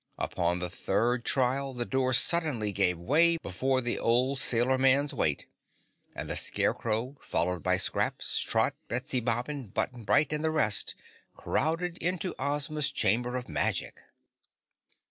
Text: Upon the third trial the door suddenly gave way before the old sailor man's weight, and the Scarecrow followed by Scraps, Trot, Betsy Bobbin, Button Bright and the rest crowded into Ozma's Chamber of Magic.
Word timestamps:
Upon 0.17 0.57
the 0.57 0.69
third 0.71 1.23
trial 1.23 1.75
the 1.75 1.85
door 1.85 2.11
suddenly 2.11 2.71
gave 2.71 2.97
way 2.97 3.37
before 3.37 3.81
the 3.81 3.99
old 3.99 4.39
sailor 4.39 4.79
man's 4.79 5.13
weight, 5.13 5.45
and 6.15 6.27
the 6.27 6.35
Scarecrow 6.35 7.17
followed 7.21 7.61
by 7.61 7.77
Scraps, 7.77 8.39
Trot, 8.39 8.73
Betsy 8.87 9.19
Bobbin, 9.19 9.67
Button 9.67 10.03
Bright 10.03 10.33
and 10.33 10.43
the 10.43 10.49
rest 10.49 10.95
crowded 11.35 11.99
into 11.99 12.33
Ozma's 12.39 12.91
Chamber 12.91 13.35
of 13.35 13.47
Magic. 13.47 14.01